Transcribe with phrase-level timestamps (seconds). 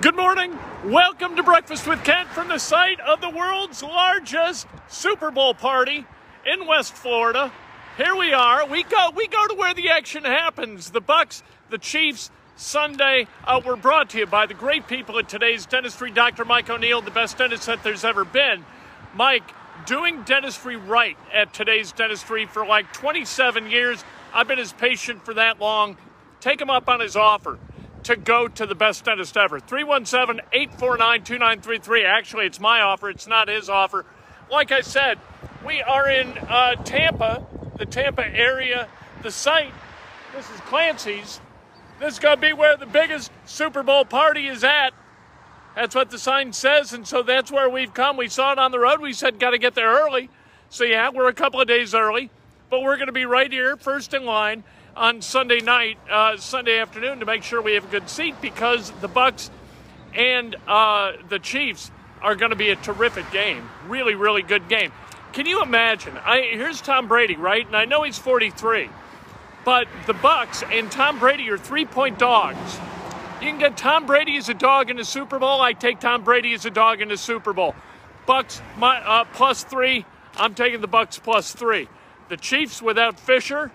[0.00, 0.58] Good morning.
[0.84, 6.04] Welcome to Breakfast with Kent from the site of the world's largest Super Bowl party
[6.44, 7.52] in West Florida.
[7.96, 8.66] Here we are.
[8.66, 10.90] We go we go to where the action happens.
[10.90, 13.28] The Bucks, the Chiefs, Sunday.
[13.46, 16.44] Uh, we're brought to you by the great people at today's dentistry, Dr.
[16.44, 18.64] Mike O'Neill, the best dentist that there's ever been.
[19.14, 19.54] Mike,
[19.86, 24.04] doing dentistry right at today's dentistry for like 27 years.
[24.34, 25.96] I've been his patient for that long.
[26.40, 27.60] Take him up on his offer
[28.04, 29.58] to go to the best dentist ever.
[29.58, 32.04] 317 849 2933.
[32.04, 34.04] Actually, it's my offer, it's not his offer.
[34.50, 35.18] Like I said,
[35.66, 37.46] we are in uh, Tampa,
[37.78, 38.88] the Tampa area.
[39.22, 39.72] The site,
[40.34, 41.40] this is Clancy's.
[41.98, 44.90] This is going to be where the biggest Super Bowl party is at.
[45.74, 48.16] That's what the sign says, and so that's where we've come.
[48.16, 49.00] We saw it on the road.
[49.00, 50.30] We said, got to get there early.
[50.68, 52.30] So, yeah, we're a couple of days early,
[52.68, 54.62] but we're going to be right here, first in line
[54.96, 58.90] on Sunday night, uh, Sunday afternoon, to make sure we have a good seat because
[59.00, 59.50] the Bucks
[60.14, 61.90] and uh, the Chiefs
[62.22, 63.68] are going to be a terrific game.
[63.86, 64.92] Really, really good game.
[65.32, 66.16] Can you imagine?
[66.18, 67.66] I, here's Tom Brady, right?
[67.66, 68.88] And I know he's 43,
[69.64, 72.78] but the Bucks and Tom Brady are three-point dogs.
[73.40, 75.60] You can get Tom Brady as a dog in the Super Bowl.
[75.60, 77.74] I take Tom Brady as a dog in the Super Bowl.
[78.26, 80.06] Bucks my, uh, plus three.
[80.36, 81.88] I'm taking the Bucks plus three.
[82.28, 83.70] The Chiefs without Fisher,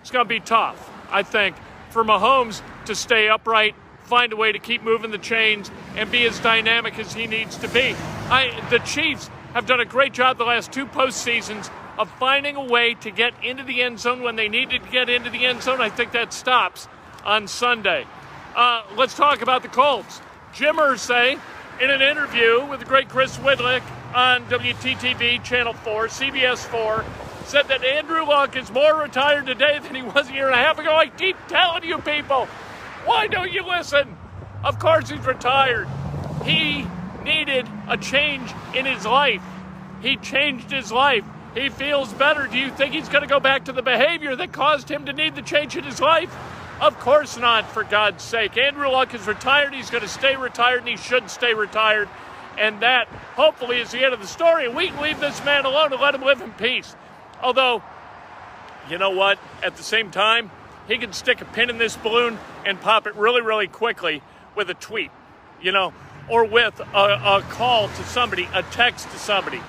[0.00, 1.56] it's going to be tough, I think,
[1.90, 6.26] for Mahomes to stay upright, find a way to keep moving the chains, and be
[6.26, 7.94] as dynamic as he needs to be.
[8.30, 12.64] I, the Chiefs have done a great job the last two postseasons of finding a
[12.64, 15.62] way to get into the end zone when they needed to get into the end
[15.62, 15.80] zone.
[15.80, 16.88] I think that stops
[17.24, 18.06] on Sunday.
[18.56, 20.20] Uh, let's talk about the Colts.
[20.54, 21.38] Jim Irsay,
[21.80, 23.82] in an interview with the great Chris Widlic
[24.14, 27.04] on WTTV Channel 4, CBS 4,
[27.50, 30.58] said that Andrew Luck is more retired today than he was a year and a
[30.58, 30.94] half ago.
[30.94, 32.46] I keep telling you people,
[33.04, 34.16] why don't you listen?
[34.62, 35.88] Of course he's retired.
[36.44, 36.86] He
[37.24, 39.42] needed a change in his life.
[40.00, 41.24] He changed his life.
[41.54, 42.46] He feels better.
[42.46, 45.12] Do you think he's going to go back to the behavior that caused him to
[45.12, 46.32] need the change in his life?
[46.80, 48.56] Of course not, for God's sake.
[48.56, 49.74] Andrew Luck is retired.
[49.74, 52.08] He's going to stay retired, and he should stay retired.
[52.56, 54.68] And that, hopefully, is the end of the story.
[54.68, 56.94] We can leave this man alone and let him live in peace.
[57.42, 57.82] Although,
[58.88, 59.38] you know what?
[59.62, 60.50] At the same time,
[60.88, 64.22] he can stick a pin in this balloon and pop it really, really quickly
[64.54, 65.10] with a tweet,
[65.60, 65.92] you know,
[66.28, 69.60] or with a, a call to somebody, a text to somebody,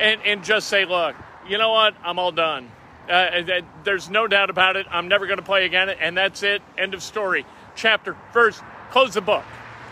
[0.00, 1.14] and, and just say, look,
[1.48, 1.94] you know what?
[2.04, 2.70] I'm all done.
[3.08, 3.42] Uh,
[3.84, 4.86] there's no doubt about it.
[4.90, 6.60] I'm never going to play again, and that's it.
[6.76, 7.46] End of story.
[7.76, 8.16] Chapter.
[8.32, 9.44] First, close the book.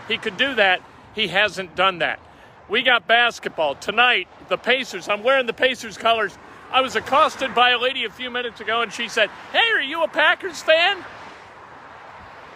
[0.07, 0.81] He could do that.
[1.13, 2.19] He hasn't done that.
[2.67, 4.27] We got basketball tonight.
[4.49, 5.07] The Pacers.
[5.07, 6.37] I'm wearing the Pacers colors.
[6.71, 9.81] I was accosted by a lady a few minutes ago and she said, Hey, are
[9.81, 11.03] you a Packers fan?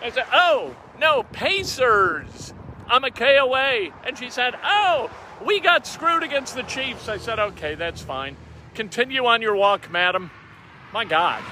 [0.04, 2.54] I said, Oh, no, Pacers.
[2.88, 3.92] I'm a KOA.
[4.06, 5.10] And she said, Oh,
[5.46, 7.08] we got screwed against the Chiefs.
[7.08, 8.36] I said, Okay, that's fine.
[8.74, 10.32] Continue on your walk, madam.
[10.94, 11.44] My God.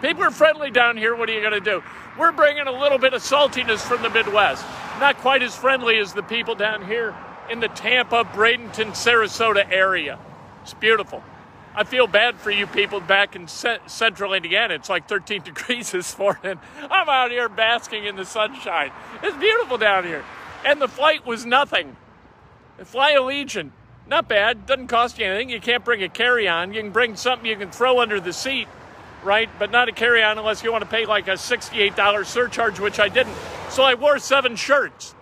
[0.00, 1.14] People are friendly down here.
[1.14, 1.82] What are you going to do?
[2.18, 4.64] We're bringing a little bit of saltiness from the Midwest.
[5.00, 7.14] Not quite as friendly as the people down here
[7.50, 10.18] in the Tampa, Bradenton, Sarasota area.
[10.62, 11.22] It's beautiful.
[11.74, 14.74] I feel bad for you people back in central Indiana.
[14.74, 16.58] It's like 13 degrees this morning.
[16.90, 18.92] I'm out here basking in the sunshine.
[19.22, 20.24] It's beautiful down here.
[20.64, 21.96] And the flight was nothing.
[22.84, 23.70] Fly Allegiant,
[24.06, 24.66] not bad.
[24.66, 25.50] Doesn't cost you anything.
[25.50, 26.74] You can't bring a carry on.
[26.74, 28.68] You can bring something you can throw under the seat,
[29.22, 29.48] right?
[29.58, 33.00] But not a carry on unless you want to pay like a $68 surcharge, which
[33.00, 33.36] I didn't.
[33.70, 35.14] So I wore seven shirts.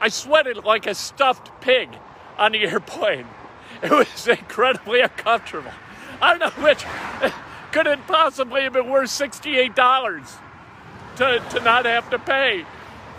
[0.00, 1.90] I sweated like a stuffed pig
[2.36, 3.26] on the airplane.
[3.82, 5.70] It was incredibly uncomfortable.
[6.20, 6.84] I don't know which
[7.72, 10.36] could it possibly have been worth $68
[11.16, 12.64] to, to not have to pay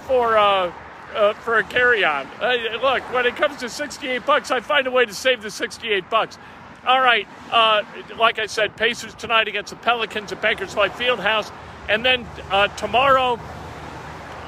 [0.07, 0.71] for uh,
[1.15, 2.27] uh, for a carry-on.
[2.41, 5.49] Uh, look, when it comes to 68 bucks, I find a way to save the
[5.49, 6.37] 68 bucks.
[6.85, 7.83] All right, uh,
[8.17, 11.51] like I said, Pacers tonight against the Pelicans at Bankers Life Fieldhouse,
[11.89, 13.39] and then uh, tomorrow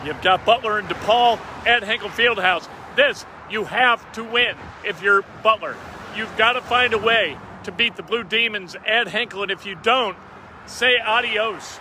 [0.06, 2.68] you've got Butler and DePaul at Hinkle Fieldhouse.
[2.95, 4.56] This you have to win
[4.86, 5.75] if you're Butler.
[6.16, 7.38] You've got to find a way
[7.68, 10.18] to beat the Blue Demons at Hinkle, and if you don't,
[10.68, 11.80] say adios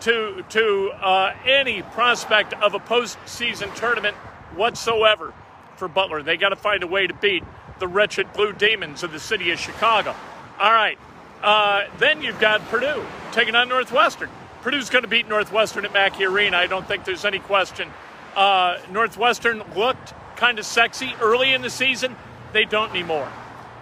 [0.00, 4.16] to to uh, any prospect of a postseason tournament
[4.56, 5.34] whatsoever
[5.76, 6.22] for Butler.
[6.22, 7.44] They got to find a way to beat
[7.78, 10.16] the wretched Blue Demons of the city of Chicago.
[10.58, 10.98] All right,
[11.42, 14.30] uh, then you've got Purdue taking on Northwestern.
[14.62, 16.56] Purdue's going to beat Northwestern at Mackey Arena.
[16.56, 17.90] I don't think there's any question.
[18.34, 22.16] Uh, Northwestern looked kind of sexy early in the season.
[22.54, 23.30] They don't anymore.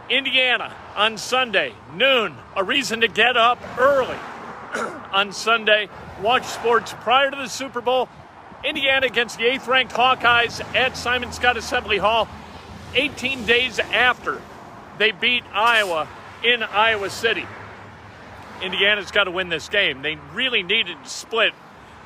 [0.09, 4.19] Indiana on Sunday, noon, a reason to get up early
[5.13, 5.89] on Sunday,
[6.23, 8.09] watch sports prior to the Super Bowl,
[8.65, 12.29] Indiana against the eighth ranked Hawkeyes at Simon Skjodt Assembly Hall
[12.95, 14.41] 18 days after
[14.99, 16.09] they beat Iowa
[16.45, 17.47] in Iowa City.
[18.63, 20.03] Indiana's got to win this game.
[20.03, 21.53] They really needed to split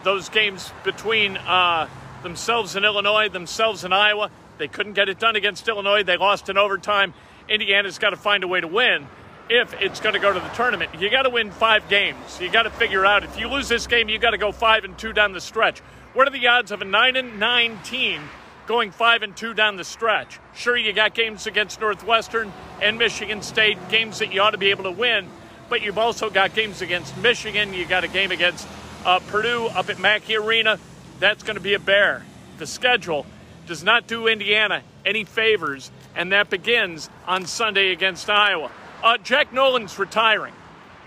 [0.03, 1.89] those games between uh,
[2.23, 4.31] themselves and Illinois, themselves and Iowa.
[4.59, 6.03] They couldn't get it done against Illinois.
[6.03, 7.15] They lost in overtime.
[7.51, 9.07] Indiana's got to find a way to win
[9.49, 10.93] if it's going to go to the tournament.
[10.99, 12.41] You got to win five games.
[12.41, 14.85] You got to figure out if you lose this game, you got to go five
[14.85, 15.81] and two down the stretch.
[16.15, 18.23] What are the odds of a nine and nine team
[18.67, 20.39] going five and two down the stretch?
[20.55, 24.71] Sure, you got games against Northwestern and Michigan State, games that you ought to be
[24.71, 25.29] able to win,
[25.69, 27.75] but you've also got games against Michigan.
[27.75, 28.69] You got a game against
[29.05, 30.79] uh, Purdue up at Mackey Arena.
[31.19, 32.25] That's going to be a bear.
[32.59, 33.27] The schedule
[33.67, 38.71] does not do Indiana any favors, and that begins on Sunday against Iowa.
[39.03, 40.55] Uh, Jack Nolan's retiring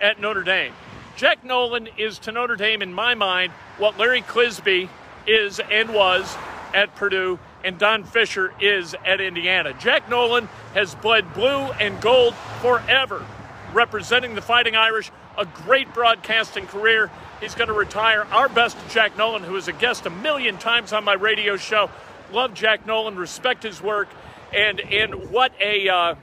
[0.02, 0.74] at Notre Dame.
[1.16, 4.90] Jack Nolan is to Notre Dame, in my mind, what Larry Clisby
[5.28, 6.36] is and was
[6.74, 9.74] at Purdue and Don Fisher is at Indiana.
[9.80, 13.26] Jack Nolan has bled blue and gold forever,
[13.74, 17.10] representing the Fighting Irish, a great broadcasting career.
[17.40, 18.24] He's going to retire.
[18.32, 21.90] Our best Jack Nolan, who is a guest a million times on my radio show.
[22.32, 24.10] Love Jack Nolan, respect his work,
[24.54, 26.16] and and what a uh,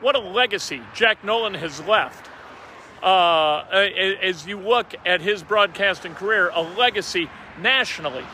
[0.00, 2.30] what a legacy Jack Nolan has left.
[3.02, 3.64] Uh,
[4.22, 7.28] as you look at his broadcasting career, a legacy
[7.60, 8.24] nationally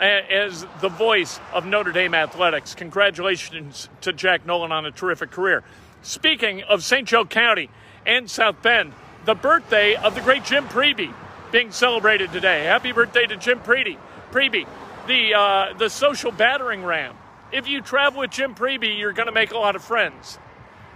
[0.00, 2.74] as the voice of Notre Dame athletics.
[2.74, 5.62] Congratulations to Jack Nolan on a terrific career.
[6.02, 7.06] Speaking of St.
[7.06, 7.70] Joe County
[8.04, 8.92] and South Bend,
[9.24, 11.14] the birthday of the great Jim Priebe
[11.52, 12.64] being celebrated today.
[12.64, 13.96] Happy birthday to Jim Priebe.
[14.32, 14.66] Priebe,
[15.06, 17.16] the uh, the social battering ram.
[17.56, 20.38] If you travel with Jim Priebe, you're going to make a lot of friends,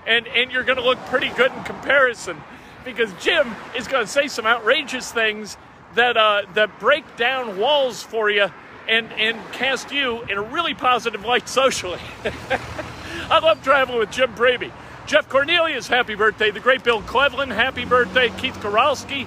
[0.07, 2.37] and and you're going to look pretty good in comparison,
[2.85, 5.57] because Jim is going to say some outrageous things
[5.95, 8.51] that uh, that break down walls for you
[8.87, 11.99] and and cast you in a really positive light socially.
[13.31, 14.71] I love traveling with Jim Priebe.
[15.07, 16.51] Jeff Cornelius, happy birthday.
[16.51, 18.29] The great Bill Cleveland, happy birthday.
[18.37, 19.27] Keith Koralski,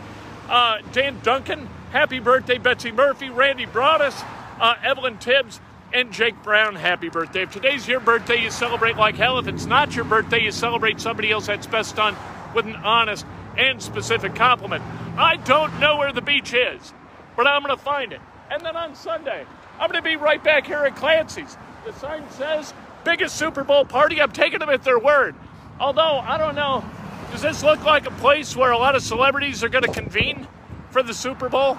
[0.49, 2.59] uh, Dan Duncan, happy birthday.
[2.59, 4.23] Betsy Murphy, Randy Broaddus,
[4.59, 5.59] uh, Evelyn Tibbs,
[5.93, 7.43] and Jake Brown, happy birthday.
[7.43, 9.37] If today's your birthday, you celebrate like hell.
[9.37, 12.15] If it's not your birthday, you celebrate somebody else that's best done
[12.55, 13.25] with an honest
[13.57, 14.83] and specific compliment.
[15.17, 16.93] I don't know where the beach is,
[17.37, 18.21] but I'm going to find it.
[18.49, 19.45] And then on Sunday,
[19.79, 21.55] I'm going to be right back here at Clancy's.
[21.85, 22.73] The sign says,
[23.03, 24.19] biggest Super Bowl party.
[24.19, 25.35] I'm taking them at their word.
[25.79, 26.83] Although, I don't know,
[27.31, 30.47] does this look like a place where a lot of celebrities are going to convene
[30.89, 31.77] for the Super Bowl?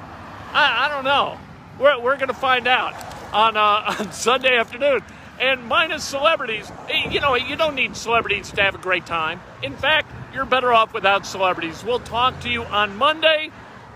[0.53, 1.39] I, I don't know.
[1.81, 2.95] We're, we're going to find out
[3.35, 5.03] on, uh, on Sunday afternoon.
[5.41, 9.41] And minus celebrities, eh, you know, you don't need celebrities to have a great time.
[9.63, 11.83] In fact, you're better off without celebrities.
[11.85, 13.51] We'll talk to you on Monday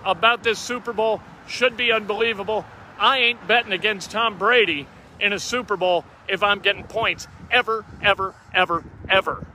[0.04, 1.22] about this Super Bowl.
[1.46, 2.66] Should be unbelievable.
[2.98, 4.88] I ain't betting against Tom Brady
[5.20, 9.46] in a Super Bowl if I'm getting points ever, ever, ever, ever.